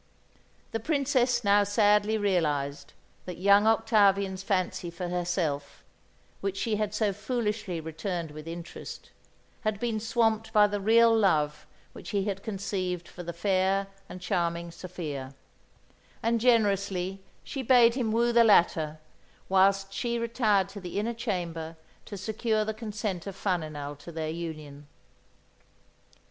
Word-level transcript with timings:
The 0.71 0.79
Princess 0.79 1.43
now 1.43 1.63
sadly 1.63 2.17
realised 2.17 2.93
that 3.25 3.37
young 3.37 3.67
Octavian's 3.67 4.41
fancy 4.41 4.89
for 4.89 5.09
herself 5.09 5.83
which 6.39 6.57
she 6.57 6.77
had 6.77 6.95
so 6.95 7.13
foolishly 7.13 7.79
returned 7.79 8.31
with 8.31 8.47
interest 8.47 9.11
had 9.63 9.79
been 9.79 9.99
swamped 9.99 10.51
by 10.51 10.65
the 10.65 10.81
real 10.81 11.15
love 11.15 11.67
which 11.93 12.09
he 12.09 12.23
had 12.25 12.41
conceived 12.41 13.07
for 13.07 13.21
the 13.21 13.31
fair 13.31 13.85
and 14.09 14.21
charming 14.21 14.71
Sophia; 14.71 15.35
and, 16.23 16.41
generously, 16.41 17.21
she 17.43 17.61
bade 17.61 17.93
him 17.93 18.11
woo 18.11 18.31
the 18.33 18.43
latter, 18.43 18.97
whilst 19.49 19.93
she 19.93 20.17
retired 20.17 20.67
to 20.69 20.81
the 20.81 20.97
inner 20.97 21.13
chamber 21.13 21.77
to 22.05 22.17
secure 22.17 22.65
the 22.65 22.73
consent 22.73 23.27
of 23.27 23.35
Faninal 23.35 23.95
to 23.99 24.11
their 24.11 24.29
union. 24.31 24.87